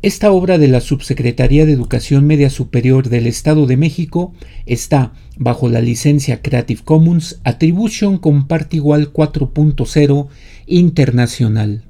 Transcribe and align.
Esta 0.00 0.30
obra 0.30 0.58
de 0.58 0.68
la 0.68 0.80
Subsecretaría 0.80 1.66
de 1.66 1.72
Educación 1.72 2.24
Media 2.24 2.50
Superior 2.50 3.08
del 3.08 3.26
Estado 3.26 3.66
de 3.66 3.76
México 3.76 4.32
está 4.64 5.12
bajo 5.36 5.68
la 5.68 5.80
licencia 5.80 6.40
Creative 6.40 6.82
Commons 6.84 7.40
Attribution 7.42 8.16
Comparte 8.18 8.76
Igual 8.76 9.12
4.0 9.12 10.28
Internacional. 10.66 11.82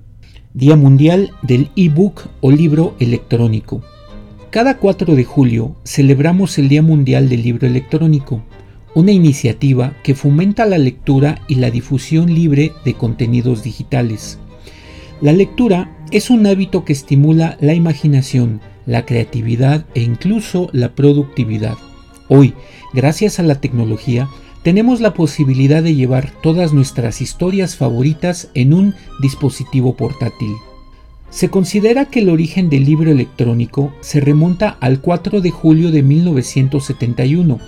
Día 0.54 0.74
Mundial 0.74 1.32
del 1.42 1.70
e-book 1.76 2.30
o 2.40 2.50
libro 2.50 2.96
electrónico. 2.98 3.82
Cada 4.48 4.78
4 4.78 5.14
de 5.14 5.24
julio 5.24 5.76
celebramos 5.84 6.56
el 6.56 6.70
Día 6.70 6.80
Mundial 6.80 7.28
del 7.28 7.42
Libro 7.42 7.66
Electrónico, 7.66 8.42
una 8.94 9.12
iniciativa 9.12 9.92
que 10.02 10.14
fomenta 10.14 10.64
la 10.64 10.78
lectura 10.78 11.42
y 11.46 11.56
la 11.56 11.70
difusión 11.70 12.32
libre 12.32 12.72
de 12.86 12.94
contenidos 12.94 13.62
digitales. 13.62 14.38
La 15.20 15.32
lectura 15.32 15.90
es 16.12 16.30
un 16.30 16.46
hábito 16.46 16.84
que 16.84 16.92
estimula 16.92 17.56
la 17.60 17.74
imaginación, 17.74 18.60
la 18.86 19.04
creatividad 19.04 19.84
e 19.96 20.02
incluso 20.02 20.70
la 20.72 20.94
productividad. 20.94 21.76
Hoy, 22.28 22.54
gracias 22.94 23.40
a 23.40 23.42
la 23.42 23.60
tecnología, 23.60 24.28
tenemos 24.62 25.00
la 25.00 25.14
posibilidad 25.14 25.82
de 25.82 25.96
llevar 25.96 26.30
todas 26.40 26.72
nuestras 26.72 27.20
historias 27.20 27.74
favoritas 27.74 28.48
en 28.54 28.72
un 28.72 28.94
dispositivo 29.20 29.96
portátil. 29.96 30.52
Se 31.30 31.50
considera 31.50 32.04
que 32.04 32.20
el 32.20 32.28
origen 32.28 32.70
del 32.70 32.84
libro 32.84 33.10
electrónico 33.10 33.92
se 34.00 34.20
remonta 34.20 34.76
al 34.80 35.00
4 35.00 35.40
de 35.40 35.50
julio 35.50 35.90
de 35.90 36.04
1971, 36.04 37.58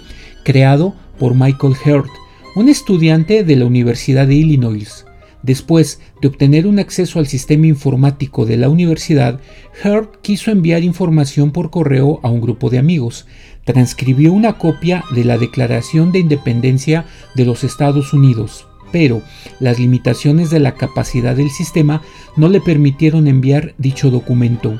creado 0.44 0.94
por 1.18 1.34
Michael 1.34 1.74
Hurt, 1.84 2.10
un 2.54 2.68
estudiante 2.68 3.42
de 3.42 3.56
la 3.56 3.64
Universidad 3.64 4.28
de 4.28 4.36
Illinois. 4.36 5.04
Después 5.42 6.00
de 6.20 6.28
obtener 6.28 6.66
un 6.66 6.78
acceso 6.78 7.18
al 7.18 7.26
sistema 7.26 7.66
informático 7.66 8.44
de 8.44 8.56
la 8.56 8.68
universidad, 8.68 9.40
Hurt 9.82 10.20
quiso 10.20 10.50
enviar 10.50 10.82
información 10.82 11.50
por 11.50 11.70
correo 11.70 12.20
a 12.22 12.28
un 12.28 12.40
grupo 12.40 12.68
de 12.68 12.78
amigos. 12.78 13.26
Transcribió 13.64 14.32
una 14.32 14.58
copia 14.58 15.04
de 15.14 15.24
la 15.24 15.38
Declaración 15.38 16.12
de 16.12 16.18
Independencia 16.18 17.06
de 17.34 17.46
los 17.46 17.64
Estados 17.64 18.12
Unidos, 18.12 18.66
pero 18.92 19.22
las 19.60 19.78
limitaciones 19.78 20.50
de 20.50 20.60
la 20.60 20.74
capacidad 20.74 21.34
del 21.34 21.50
sistema 21.50 22.02
no 22.36 22.48
le 22.48 22.60
permitieron 22.60 23.26
enviar 23.26 23.74
dicho 23.78 24.10
documento. 24.10 24.78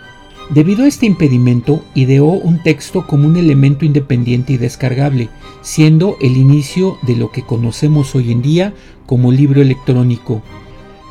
Debido 0.54 0.82
a 0.82 0.88
este 0.88 1.06
impedimento, 1.06 1.80
ideó 1.94 2.24
un 2.24 2.60
texto 2.60 3.06
como 3.06 3.28
un 3.28 3.36
elemento 3.36 3.84
independiente 3.84 4.54
y 4.54 4.56
descargable, 4.56 5.28
siendo 5.62 6.16
el 6.20 6.36
inicio 6.36 6.98
de 7.02 7.14
lo 7.14 7.30
que 7.30 7.42
conocemos 7.42 8.16
hoy 8.16 8.32
en 8.32 8.42
día 8.42 8.74
como 9.06 9.30
libro 9.30 9.62
electrónico. 9.62 10.42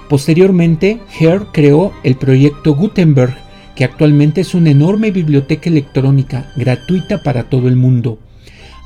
Posteriormente, 0.09 0.99
Herr 1.17 1.47
creó 1.53 1.93
el 2.03 2.15
proyecto 2.15 2.75
Gutenberg, 2.75 3.37
que 3.77 3.85
actualmente 3.85 4.41
es 4.41 4.53
una 4.55 4.71
enorme 4.71 5.09
biblioteca 5.11 5.69
electrónica 5.69 6.51
gratuita 6.57 7.23
para 7.23 7.49
todo 7.49 7.69
el 7.69 7.77
mundo. 7.77 8.19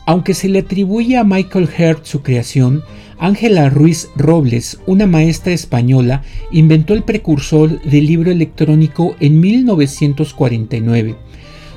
Aunque 0.06 0.34
se 0.34 0.50
le 0.50 0.60
atribuye 0.60 1.18
a 1.18 1.24
Michael 1.24 1.70
Hurt 1.78 2.06
su 2.06 2.22
creación, 2.22 2.84
Ángela 3.20 3.70
Ruiz 3.70 4.10
Robles, 4.18 4.80
una 4.86 5.08
maestra 5.08 5.54
española, 5.54 6.24
inventó 6.52 6.94
el 6.94 7.04
precursor 7.04 7.82
del 7.84 8.08
libro 8.08 8.30
electrónico 8.30 9.16
en 9.22 9.40
1949. 9.40 11.16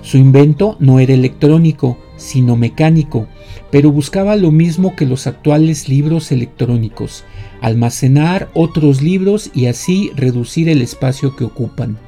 Su 0.03 0.19
invento 0.19 0.77
no 0.81 0.99
era 0.99 1.15
electrónico, 1.15 1.99
sino 2.17 2.57
mecánico, 2.57 3.29
pero 3.71 3.93
buscaba 3.93 4.35
lo 4.35 4.51
mismo 4.51 4.97
que 4.97 5.07
los 5.07 5.29
actuales 5.29 5.89
libros 5.89 6.33
electrónicos, 6.33 7.25
almacenar 7.61 8.49
otros 8.55 9.03
libros 9.03 9.51
y 9.55 9.67
así 9.67 10.11
reducir 10.17 10.69
el 10.69 10.83
espacio 10.83 11.37
que 11.37 11.45
ocupan. 11.45 11.99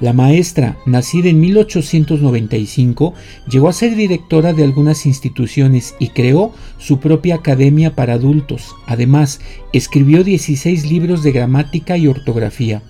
La 0.00 0.12
maestra, 0.12 0.76
nacida 0.86 1.28
en 1.28 1.38
1895, 1.38 3.14
llegó 3.48 3.68
a 3.68 3.72
ser 3.72 3.94
directora 3.94 4.52
de 4.52 4.64
algunas 4.64 5.06
instituciones 5.06 5.94
y 6.00 6.08
creó 6.08 6.52
su 6.78 6.98
propia 6.98 7.36
academia 7.36 7.94
para 7.94 8.14
adultos. 8.14 8.74
Además, 8.86 9.40
escribió 9.72 10.24
16 10.24 10.90
libros 10.90 11.22
de 11.22 11.30
gramática 11.30 11.96
y 11.96 12.08
ortografía. 12.08 12.82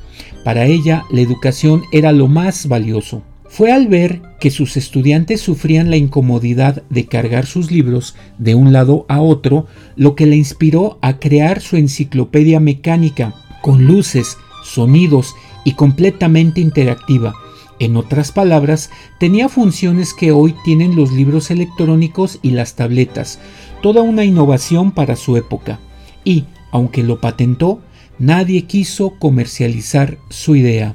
Para 0.45 0.65
ella, 0.65 1.05
la 1.11 1.21
educación 1.21 1.83
era 1.93 2.11
lo 2.13 2.27
más 2.27 2.69
valioso. 2.69 3.23
Fue 3.49 3.71
al 3.71 3.87
ver 3.87 4.23
que 4.41 4.51
sus 4.51 4.77
estudiantes 4.77 5.43
sufrían 5.43 5.91
la 5.91 5.97
incomodidad 5.97 6.83
de 6.89 7.07
cargar 7.07 7.45
sus 7.45 7.71
libros 7.71 8.17
de 8.39 8.55
un 8.55 8.73
lado 8.73 9.05
a 9.09 9.21
otro, 9.21 9.67
lo 9.95 10.17
que 10.17 10.27
le 10.27 10.37
inspiró 10.37 10.99
a 11.03 11.19
crear 11.19 11.61
su 11.61 11.77
enciclopedia 11.77 12.61
mecánica, 12.61 13.35
con 13.63 13.87
luces, 13.87 14.39
sonidos 14.65 15.35
y 15.65 15.73
completamente 15.73 16.61
interactiva. 16.61 17.35
En 17.81 17.97
otras 17.97 18.31
palabras, 18.31 18.91
tenía 19.19 19.49
funciones 19.49 20.15
que 20.15 20.31
hoy 20.31 20.55
tienen 20.65 20.95
los 20.95 21.11
libros 21.11 21.51
electrónicos 21.51 22.39
y 22.43 22.51
las 22.51 22.77
tabletas, 22.77 23.41
toda 23.83 24.03
una 24.03 24.25
innovación 24.25 24.93
para 24.93 25.17
su 25.17 25.37
época. 25.37 25.81
Y, 26.25 26.45
aunque 26.71 27.03
lo 27.03 27.21
patentó, 27.21 27.81
nadie 28.19 28.63
quiso 28.63 29.15
comercializar 29.19 30.19
su 30.31 30.55
idea. 30.55 30.95